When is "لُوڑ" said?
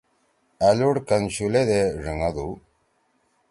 0.77-0.95